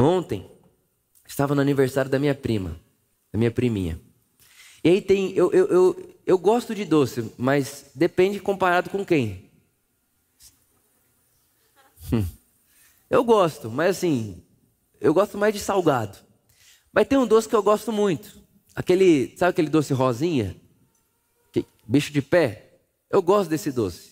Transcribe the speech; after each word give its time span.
Ontem, 0.00 0.50
estava 1.28 1.54
no 1.54 1.60
aniversário 1.60 2.10
da 2.10 2.18
minha 2.18 2.34
prima, 2.34 2.80
da 3.30 3.38
minha 3.38 3.50
priminha. 3.50 4.00
E 4.82 4.88
aí 4.88 5.02
tem, 5.02 5.32
eu, 5.32 5.52
eu, 5.52 5.66
eu, 5.66 6.16
eu 6.24 6.38
gosto 6.38 6.74
de 6.74 6.86
doce, 6.86 7.30
mas 7.36 7.90
depende 7.94 8.40
comparado 8.40 8.88
com 8.88 9.04
quem. 9.04 9.50
Hum. 12.10 12.24
Eu 13.10 13.22
gosto, 13.22 13.70
mas 13.70 13.98
assim, 13.98 14.42
eu 14.98 15.12
gosto 15.12 15.36
mais 15.36 15.52
de 15.52 15.60
salgado. 15.60 16.16
Mas 16.90 17.06
tem 17.06 17.18
um 17.18 17.26
doce 17.26 17.46
que 17.46 17.54
eu 17.54 17.62
gosto 17.62 17.92
muito. 17.92 18.40
Aquele, 18.74 19.36
sabe 19.36 19.50
aquele 19.50 19.68
doce 19.68 19.92
rosinha? 19.92 20.56
Que, 21.52 21.66
bicho 21.86 22.10
de 22.10 22.22
pé? 22.22 22.78
Eu 23.10 23.20
gosto 23.20 23.50
desse 23.50 23.70
doce. 23.70 24.09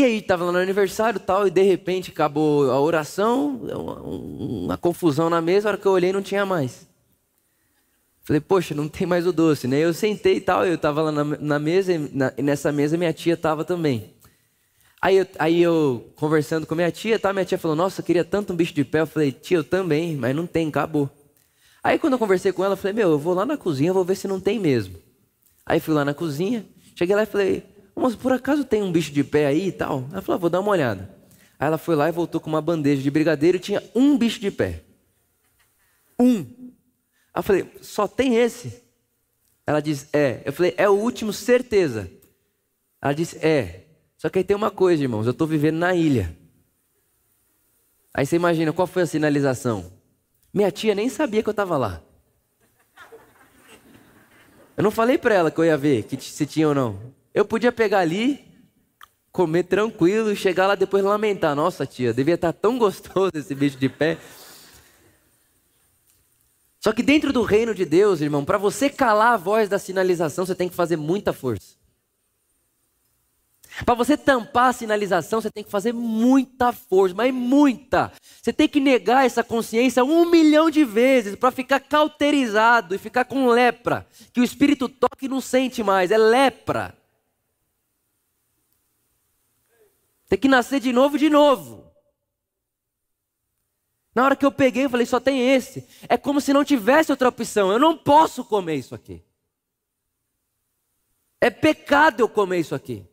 E 0.00 0.04
aí 0.04 0.16
estava 0.16 0.46
lá 0.46 0.52
no 0.52 0.58
aniversário 0.58 1.20
tal, 1.20 1.46
e 1.46 1.50
de 1.50 1.60
repente 1.60 2.10
acabou 2.10 2.70
a 2.70 2.80
oração, 2.80 3.56
uma, 3.56 4.00
uma, 4.00 4.78
confusão 4.78 5.28
na 5.28 5.42
mesa, 5.42 5.68
a 5.68 5.72
hora 5.72 5.78
que 5.78 5.84
eu 5.84 5.92
olhei 5.92 6.10
não 6.10 6.22
tinha 6.22 6.46
mais. 6.46 6.88
Falei, 8.22 8.40
poxa, 8.40 8.74
não 8.74 8.88
tem 8.88 9.06
mais 9.06 9.26
o 9.26 9.32
doce, 9.32 9.68
né? 9.68 9.78
Eu 9.78 9.92
sentei 9.92 10.36
e 10.36 10.40
tal, 10.40 10.64
eu 10.64 10.76
estava 10.76 11.02
lá 11.02 11.12
na, 11.12 11.22
na 11.22 11.58
mesa, 11.58 11.92
e, 11.92 11.98
na, 11.98 12.32
e 12.38 12.40
nessa 12.40 12.72
mesa 12.72 12.96
minha 12.96 13.12
tia 13.12 13.34
estava 13.34 13.62
também. 13.62 14.14
Aí 15.02 15.18
eu, 15.18 15.26
aí 15.38 15.60
eu, 15.60 16.10
conversando 16.16 16.66
com 16.66 16.74
minha 16.74 16.90
tia, 16.90 17.18
tá? 17.18 17.30
minha 17.34 17.44
tia 17.44 17.58
falou, 17.58 17.76
nossa, 17.76 18.00
eu 18.00 18.04
queria 18.06 18.24
tanto 18.24 18.54
um 18.54 18.56
bicho 18.56 18.72
de 18.72 18.86
pé. 18.86 19.02
Eu 19.02 19.06
falei, 19.06 19.30
tia, 19.30 19.58
eu 19.58 19.64
também, 19.64 20.16
mas 20.16 20.34
não 20.34 20.46
tem, 20.46 20.66
acabou. 20.68 21.10
Aí 21.84 21.98
quando 21.98 22.14
eu 22.14 22.18
conversei 22.18 22.52
com 22.52 22.64
ela, 22.64 22.72
eu 22.72 22.78
falei, 22.78 22.94
meu, 22.94 23.10
eu 23.10 23.18
vou 23.18 23.34
lá 23.34 23.44
na 23.44 23.58
cozinha, 23.58 23.92
vou 23.92 24.02
ver 24.06 24.14
se 24.14 24.26
não 24.26 24.40
tem 24.40 24.58
mesmo. 24.58 24.96
Aí 25.66 25.78
fui 25.78 25.92
lá 25.92 26.06
na 26.06 26.14
cozinha, 26.14 26.64
cheguei 26.96 27.14
lá 27.14 27.24
e 27.24 27.26
falei, 27.26 27.64
mas 28.00 28.16
por 28.16 28.32
acaso 28.32 28.64
tem 28.64 28.82
um 28.82 28.90
bicho 28.90 29.12
de 29.12 29.22
pé 29.22 29.46
aí 29.46 29.68
e 29.68 29.72
tal? 29.72 30.08
Ela 30.10 30.22
falou, 30.22 30.36
ah, 30.36 30.40
vou 30.40 30.50
dar 30.50 30.60
uma 30.60 30.70
olhada. 30.70 31.14
Aí 31.58 31.66
ela 31.66 31.78
foi 31.78 31.94
lá 31.94 32.08
e 32.08 32.12
voltou 32.12 32.40
com 32.40 32.48
uma 32.48 32.62
bandeja 32.62 33.02
de 33.02 33.10
brigadeiro 33.10 33.58
e 33.58 33.60
tinha 33.60 33.82
um 33.94 34.16
bicho 34.16 34.40
de 34.40 34.50
pé. 34.50 34.82
Um. 36.18 36.38
Aí 37.32 37.38
eu 37.38 37.42
falei, 37.42 37.70
só 37.82 38.08
tem 38.08 38.36
esse? 38.36 38.82
Ela 39.66 39.80
disse, 39.80 40.08
é. 40.12 40.42
Eu 40.44 40.52
falei, 40.52 40.74
é 40.76 40.88
o 40.88 40.94
último, 40.94 41.32
certeza. 41.32 42.10
Ela 43.00 43.12
disse, 43.12 43.36
é. 43.44 43.86
Só 44.16 44.28
que 44.28 44.38
aí 44.38 44.44
tem 44.44 44.56
uma 44.56 44.70
coisa, 44.70 45.02
irmãos, 45.02 45.26
eu 45.26 45.32
estou 45.32 45.46
vivendo 45.46 45.76
na 45.76 45.94
ilha. 45.94 46.36
Aí 48.12 48.26
você 48.26 48.36
imagina, 48.36 48.72
qual 48.72 48.86
foi 48.86 49.02
a 49.02 49.06
sinalização? 49.06 49.92
Minha 50.52 50.70
tia 50.70 50.94
nem 50.94 51.08
sabia 51.08 51.42
que 51.42 51.48
eu 51.48 51.52
estava 51.52 51.76
lá. 51.76 52.02
Eu 54.76 54.82
não 54.82 54.90
falei 54.90 55.18
para 55.18 55.34
ela 55.34 55.50
que 55.50 55.60
eu 55.60 55.64
ia 55.64 55.76
ver 55.76 56.04
que 56.04 56.20
se 56.20 56.46
tinha 56.46 56.66
ou 56.68 56.74
não. 56.74 57.14
Eu 57.32 57.44
podia 57.44 57.70
pegar 57.70 58.00
ali, 58.00 58.44
comer 59.30 59.64
tranquilo 59.64 60.34
chegar 60.34 60.66
lá 60.66 60.74
depois 60.74 61.04
lamentar. 61.04 61.54
Nossa, 61.54 61.86
tia, 61.86 62.12
devia 62.12 62.34
estar 62.34 62.52
tá 62.52 62.58
tão 62.60 62.78
gostoso 62.78 63.32
esse 63.34 63.54
bicho 63.54 63.78
de 63.78 63.88
pé. 63.88 64.18
Só 66.80 66.92
que 66.92 67.02
dentro 67.02 67.32
do 67.32 67.42
reino 67.42 67.74
de 67.74 67.84
Deus, 67.84 68.20
irmão, 68.20 68.44
para 68.44 68.56
você 68.56 68.88
calar 68.88 69.34
a 69.34 69.36
voz 69.36 69.68
da 69.68 69.78
sinalização, 69.78 70.46
você 70.46 70.54
tem 70.54 70.68
que 70.68 70.74
fazer 70.74 70.96
muita 70.96 71.32
força. 71.32 71.78
Para 73.84 73.94
você 73.94 74.16
tampar 74.16 74.70
a 74.70 74.72
sinalização, 74.72 75.40
você 75.40 75.50
tem 75.50 75.62
que 75.62 75.70
fazer 75.70 75.92
muita 75.92 76.72
força, 76.72 77.14
mas 77.14 77.32
muita. 77.32 78.12
Você 78.42 78.52
tem 78.52 78.68
que 78.68 78.80
negar 78.80 79.24
essa 79.24 79.44
consciência 79.44 80.02
um 80.02 80.28
milhão 80.28 80.70
de 80.70 80.84
vezes 80.84 81.36
para 81.36 81.50
ficar 81.50 81.80
cauterizado 81.80 82.94
e 82.94 82.98
ficar 82.98 83.24
com 83.24 83.48
lepra. 83.48 84.06
Que 84.32 84.40
o 84.40 84.44
espírito 84.44 84.88
toca 84.88 85.24
e 85.24 85.28
não 85.28 85.40
sente 85.40 85.82
mais, 85.82 86.10
é 86.10 86.18
lepra. 86.18 86.99
Tem 90.30 90.38
que 90.38 90.46
nascer 90.46 90.78
de 90.78 90.92
novo, 90.92 91.18
de 91.18 91.28
novo. 91.28 91.92
Na 94.14 94.24
hora 94.24 94.36
que 94.36 94.46
eu 94.46 94.52
peguei, 94.52 94.84
eu 94.84 94.90
falei, 94.90 95.04
só 95.04 95.18
tem 95.18 95.52
esse. 95.52 95.84
É 96.08 96.16
como 96.16 96.40
se 96.40 96.52
não 96.52 96.64
tivesse 96.64 97.10
outra 97.10 97.28
opção. 97.28 97.72
Eu 97.72 97.80
não 97.80 97.98
posso 97.98 98.44
comer 98.44 98.76
isso 98.76 98.94
aqui. 98.94 99.24
É 101.40 101.50
pecado 101.50 102.20
eu 102.20 102.28
comer 102.28 102.60
isso 102.60 102.76
aqui. 102.76 103.04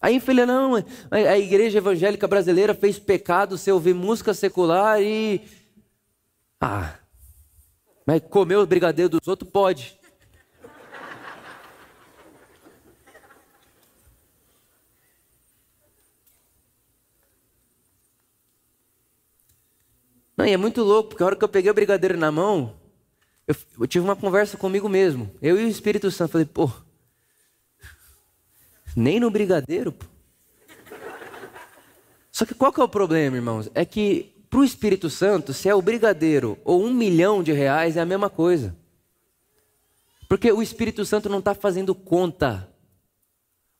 Aí 0.00 0.20
falei, 0.20 0.46
não, 0.46 0.76
a 1.10 1.38
igreja 1.38 1.78
evangélica 1.78 2.28
brasileira 2.28 2.72
fez 2.72 3.00
pecado 3.00 3.58
se 3.58 3.70
ouvir 3.72 3.94
música 3.94 4.32
secular 4.32 5.02
e. 5.02 5.40
Ah, 6.60 7.00
mas 8.06 8.22
comer 8.30 8.56
o 8.58 8.66
brigadeiro 8.66 9.08
dos 9.08 9.26
outros 9.26 9.50
pode. 9.50 9.98
Não, 20.42 20.48
e 20.48 20.52
é 20.52 20.56
muito 20.56 20.82
louco, 20.82 21.10
porque 21.10 21.22
a 21.22 21.26
hora 21.26 21.36
que 21.36 21.44
eu 21.44 21.48
peguei 21.48 21.70
o 21.70 21.74
brigadeiro 21.74 22.18
na 22.18 22.32
mão, 22.32 22.74
eu, 23.46 23.54
eu 23.78 23.86
tive 23.86 24.04
uma 24.04 24.16
conversa 24.16 24.56
comigo 24.56 24.88
mesmo. 24.88 25.30
Eu 25.40 25.56
e 25.56 25.64
o 25.64 25.68
Espírito 25.68 26.10
Santo. 26.10 26.32
Falei, 26.32 26.44
pô, 26.44 26.68
nem 28.96 29.20
no 29.20 29.30
brigadeiro. 29.30 29.92
Pô. 29.92 30.04
Só 32.32 32.44
que 32.44 32.54
qual 32.54 32.72
que 32.72 32.80
é 32.80 32.82
o 32.82 32.88
problema, 32.88 33.36
irmãos? 33.36 33.70
É 33.72 33.84
que 33.84 34.34
para 34.50 34.58
o 34.58 34.64
Espírito 34.64 35.08
Santo, 35.08 35.54
se 35.54 35.68
é 35.68 35.74
o 35.76 35.80
brigadeiro 35.80 36.58
ou 36.64 36.82
um 36.82 36.92
milhão 36.92 37.40
de 37.40 37.52
reais, 37.52 37.96
é 37.96 38.00
a 38.00 38.06
mesma 38.06 38.28
coisa. 38.28 38.76
Porque 40.28 40.50
o 40.50 40.60
Espírito 40.60 41.04
Santo 41.04 41.28
não 41.28 41.38
está 41.38 41.54
fazendo 41.54 41.94
conta. 41.94 42.68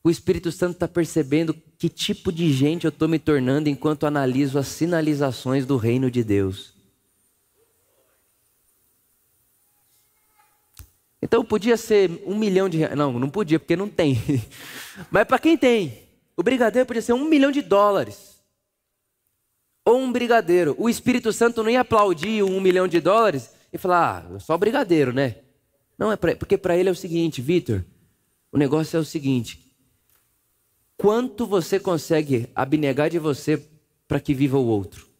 O 0.03 0.09
Espírito 0.09 0.51
Santo 0.51 0.73
está 0.73 0.87
percebendo 0.87 1.53
que 1.77 1.87
tipo 1.87 2.29
de 2.29 2.51
gente 2.51 2.83
eu 2.83 2.89
estou 2.89 3.07
me 3.07 3.17
tornando 3.17 3.69
enquanto 3.69 4.05
analiso 4.05 4.59
as 4.59 4.67
sinalizações 4.67 5.65
do 5.65 5.77
reino 5.77 6.11
de 6.11 6.23
Deus. 6.23 6.73
Então 11.21 11.45
podia 11.45 11.77
ser 11.77 12.21
um 12.25 12.37
milhão 12.37 12.67
de 12.67 12.79
reais. 12.79 12.97
Não, 12.97 13.17
não 13.17 13.29
podia, 13.29 13.57
porque 13.57 13.77
não 13.77 13.87
tem. 13.87 14.21
Mas 15.09 15.23
para 15.23 15.39
quem 15.39 15.57
tem, 15.57 16.03
o 16.35 16.43
brigadeiro 16.43 16.85
podia 16.85 17.01
ser 17.01 17.13
um 17.13 17.23
milhão 17.23 17.49
de 17.49 17.61
dólares. 17.61 18.43
Ou 19.85 19.99
um 19.99 20.11
brigadeiro. 20.11 20.75
O 20.77 20.89
Espírito 20.89 21.31
Santo 21.31 21.63
não 21.63 21.69
ia 21.69 21.79
aplaudir 21.79 22.43
um 22.43 22.59
milhão 22.59 22.89
de 22.89 22.99
dólares 22.99 23.49
e 23.71 23.77
falar, 23.77 24.27
ah, 24.29 24.39
só 24.39 24.57
brigadeiro, 24.57 25.13
né? 25.13 25.37
Não, 25.97 26.11
é 26.11 26.17
pra, 26.17 26.35
porque 26.35 26.57
para 26.57 26.75
ele 26.75 26.89
é 26.89 26.91
o 26.91 26.95
seguinte, 26.95 27.41
Vitor, 27.41 27.85
o 28.51 28.57
negócio 28.57 28.97
é 28.97 28.99
o 28.99 29.05
seguinte: 29.05 29.72
quanto 31.03 31.45
você 31.45 31.81
consegue 31.81 32.47
abnegar 32.55 33.09
de 33.09 33.19
você 33.19 33.61
para 34.07 34.21
que 34.21 34.33
viva 34.33 34.57
o 34.57 34.65
outro? 34.65 35.12